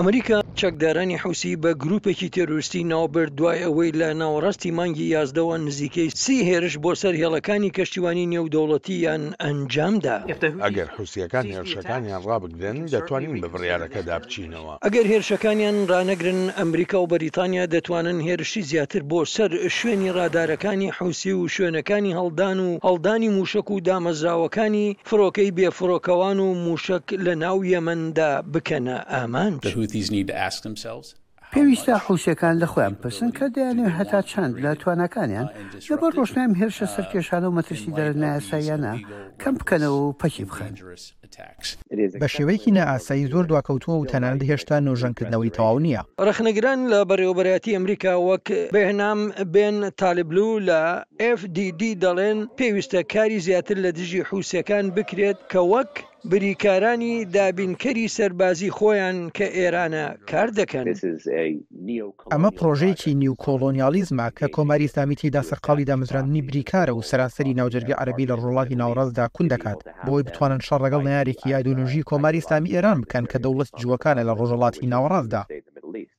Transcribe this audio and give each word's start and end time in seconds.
ئەمریکا 0.00 0.38
چەکدارانی 0.60 1.16
حوسی 1.24 1.52
بە 1.62 1.70
گرروپێکی 1.82 2.28
تێروستی 2.36 2.82
ناوبرد 2.92 3.32
دوای 3.38 3.58
ئەوەی 3.64 3.90
لە 4.00 4.08
ناوەڕاستی 4.20 4.70
مانگی 4.78 5.06
یازدەوە 5.16 5.56
نزیکەی 5.66 6.10
سی 6.22 6.36
هێرش 6.48 6.74
بۆ 6.82 6.92
سەر 7.02 7.14
هێڵەکانی 7.22 7.70
کەشتیوانی 7.76 8.28
نێودەوڵەتی 8.32 8.94
یان 9.06 9.22
ئەنجامدا 9.44 10.16
ئەگەر 10.66 10.88
حوسیەکان 10.96 11.46
هێرشەکانیان 11.54 12.22
ڕابگرن 12.28 12.78
دەتوانین 12.94 13.32
بە 13.42 13.48
بڕیارەکە 13.54 14.00
دابچینەوە 14.08 14.72
ئەگەر 14.86 15.04
هێرشەکانیان 15.12 15.76
ڕانەگرن 15.92 16.42
ئەمریکا 16.58 16.98
و 17.02 17.10
بەریتانیا 17.12 17.64
دەتوانن 17.74 18.18
هێرشی 18.26 18.62
زیاتر 18.70 19.02
بۆ 19.10 19.20
سەر 19.34 19.50
شوێنی 19.78 20.10
ڕادارەکانی 20.18 20.88
حوسی 20.98 21.32
و 21.38 21.48
شوێنەکانی 21.54 22.16
هەڵدان 22.18 22.58
و 22.66 22.70
هەڵدانی 22.86 23.28
موشک 23.36 23.66
و 23.70 23.82
دامەزراوەکانی 23.88 24.86
فرۆکەی 25.08 25.54
بێفرۆکەوان 25.58 26.38
و 26.46 26.48
موشک 26.66 27.04
لە 27.24 27.32
ناو 27.42 27.58
یەمەندا 27.74 28.30
بکەنە 28.52 28.96
ئامان 29.14 29.54
بشوی 29.62 29.88
پێویستە 31.54 31.94
حوسەکان 32.06 32.54
لە 32.62 32.66
خۆیان 32.72 32.94
پرسن 33.02 33.30
کە 33.38 33.46
دەیانێ 33.56 33.86
هەتا 33.98 34.20
چند 34.32 34.52
لە 34.64 34.70
توانەکانیان 34.80 35.48
لەبەر 35.90 36.12
ڕۆژنایم 36.18 36.52
هێرشە 36.60 36.86
uh, 36.88 36.90
سەرکێشانە 36.94 37.46
و 37.48 37.56
مەترسی 37.58 37.90
دەرنایاساییانە 37.98 38.92
کەم 39.42 39.54
بکەنەوە 39.60 39.98
و 40.04 40.16
پەکی 40.20 40.44
بخەن. 40.50 40.72
بە 42.20 42.26
شێوەیەکی 42.34 42.74
نەئاسایی 42.76 43.30
زۆر 43.32 43.44
دواکەوتووە 43.50 43.96
و 44.02 44.06
تەنانند 44.12 44.42
هێشتا 44.50 44.76
نۆژەنکردنەوەی 44.88 45.54
تەواو 45.56 45.78
نییە. 45.86 46.02
ڕخنەگران 46.28 46.80
لە 46.92 47.00
بەڕێوبەتی 47.10 47.74
ئەمریکا 47.76 48.12
وەک 48.28 48.46
بێهنام 48.74 49.20
بێن 49.54 49.76
تاالبلو 50.00 50.48
لە 50.68 50.82
FDD 51.38 51.82
دەڵێن 52.04 52.38
پێویستە 52.58 53.00
کاری 53.12 53.38
زیاتر 53.46 53.76
لە 53.84 53.90
دژی 53.98 54.22
حوسەکان 54.28 54.86
بکرێت 54.96 55.38
کە 55.52 55.58
وەک 55.72 55.92
بریکارانی 56.24 57.26
دابینکەری 57.32 58.08
سەربازی 58.16 58.70
خۆیان 58.76 59.16
کە 59.38 59.46
ئێرانە 59.56 60.06
کار 60.30 60.48
دەکەن 60.58 60.84
ئەمە 62.32 62.50
پرۆژەیەکی 62.58 63.10
نیوکۆلۆنیالیزمە 63.22 64.26
کە 64.38 64.46
کۆماری 64.56 64.88
سامیتی 64.94 65.30
داسەرقاڵی 65.36 65.84
دامزراننی 65.88 66.42
بریکارە 66.42 66.92
و 66.94 67.02
سەراسەری 67.10 67.54
ناوجەرگە 67.58 67.94
عەربی 68.00 68.26
لە 68.30 68.34
ڕۆڵاتی 68.42 68.76
ناوڕازدا 68.80 69.24
کون 69.34 69.46
دەکات 69.48 69.78
بۆی 70.06 70.22
بتوانن 70.22 70.58
شەڕەگەڵ 70.66 71.02
نارێکی 71.08 71.48
یادونژی 71.50 72.02
کۆماری 72.10 72.40
سامی 72.48 72.70
ئێران 72.74 72.98
بکەن 73.02 73.24
کە 73.30 73.38
دەوڵەت 73.44 73.70
جوەکانە 73.80 74.22
لە 74.28 74.32
ڕۆژەڵاتی 74.40 74.86
ناوەڕازدا 74.92 75.42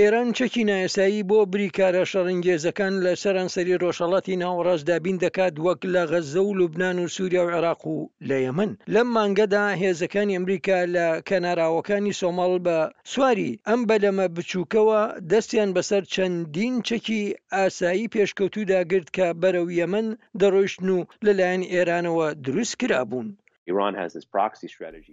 ئێران 0.00 0.28
چەکی 0.38 0.64
نایەسایی 0.70 1.26
بۆ 1.30 1.38
بریکارە 1.54 2.02
شەڕنگێزەکان 2.12 2.94
لە 3.04 3.12
سەرانسەری 3.22 3.80
ڕۆژەڵاتی 3.82 4.38
ناوەڕاستدا 4.42 4.96
بین 5.04 5.16
دەکات 5.24 5.54
وەک 5.64 5.80
لە 5.94 6.02
غەزە 6.10 6.42
و 6.44 6.56
لوبناان 6.58 6.96
و 7.00 7.12
سووریا 7.16 7.42
و 7.44 7.52
عێراق 7.54 7.82
و 7.94 7.96
لە 8.28 8.36
یەمن 8.46 8.70
لەم 8.94 9.08
مانگەدا 9.16 9.64
هێزەکانی 9.82 10.36
ئەمریکا 10.36 10.78
لە 10.96 11.06
کەناراوەکانی 11.28 12.16
سۆماڵ 12.20 12.52
بە 12.66 12.78
سواری 13.12 13.58
ئەم 13.68 13.80
بەلەمە 13.88 14.26
بچووکەوە 14.36 15.00
دەستیان 15.30 15.70
بەسەر 15.76 16.02
چەندین 16.14 16.74
چەکی 16.88 17.22
ئاسایی 17.54 18.10
پێشکەوتودا 18.14 18.80
گرت 18.90 19.08
کە 19.16 19.26
بەرەو 19.42 19.66
یەمن 19.80 20.06
دەڕۆشتن 20.40 20.88
و 20.96 21.06
لەلایەن 21.26 21.62
ئێرانەوە 21.72 22.26
دروست 22.46 22.74
کرابوون. 22.80 23.28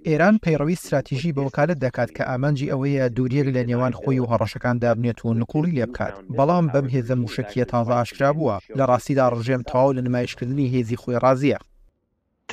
ئێران 0.08 0.36
پەیڕەوی 0.44 0.78
استراتیژی 0.78 1.36
بە 1.36 1.42
وکالت 1.48 1.78
دەکات 1.86 2.10
کە 2.16 2.24
ئامانجی 2.30 2.72
ئەوەیە 2.72 3.06
دوورێک 3.16 3.48
لە 3.56 3.62
نێوان 3.70 3.94
خۆی 4.02 4.22
و 4.22 4.30
هەڕەشەکان 4.32 4.76
دابنێت 4.84 5.20
و 5.22 5.38
نکوڵی 5.42 5.76
لێ 5.78 5.86
بکات 5.92 6.14
بەڵام 6.38 6.66
بەم 6.74 6.88
هێزە 6.94 7.16
موشکیە 7.22 7.66
تازە 7.74 7.94
ئاشکرا 7.98 8.30
بووە 8.38 8.56
لە 8.78 8.84
ڕاستیدا 8.90 9.26
ڕژێم 9.36 9.62
تاو 9.72 9.96
لە 9.98 10.02
نمایشکردنی 10.08 10.72
هێزی 10.74 11.00
خۆی 11.02 11.18
رازیە 11.24 11.58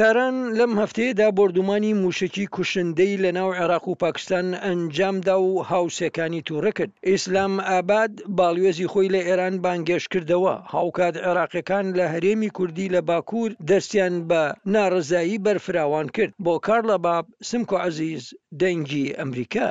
تاران 0.03 0.37
لەم 0.59 0.73
هەفتەیەدا 0.83 1.29
بردومانی 1.39 1.93
موشکی 2.03 2.47
کوشندەی 2.55 3.21
لە 3.25 3.31
ناو 3.39 3.51
عێراق 3.61 3.85
و 3.89 3.99
پاکستان 4.05 4.47
ئەنجامدا 4.67 5.37
و 5.49 5.53
هاوسەکانی 5.71 6.45
تووڕەکرد 6.49 6.93
ئیسلام 7.09 7.55
ئاباد 7.69 8.13
باڵێزی 8.39 8.91
خۆی 8.93 9.13
لە 9.15 9.21
ئێران 9.29 9.55
بانگێش 9.65 10.05
کردەوە 10.13 10.55
هاوکات 10.73 11.15
عێراقیەکان 11.27 11.87
لە 11.99 12.05
هەرێمی 12.15 12.51
کوردی 12.57 12.93
لە 12.95 13.01
باکوور 13.09 13.51
دەستیان 13.71 14.15
بە 14.31 14.43
ناڕزایی 14.75 15.43
بەرفراوان 15.47 16.07
کرد 16.17 16.35
بۆ 16.45 16.55
کارلە 16.67 16.97
باب 17.07 17.25
سمکۆ 17.51 17.77
عزیز 17.89 18.23
دەنگی 18.61 19.07
ئەمریکا. 19.19 19.69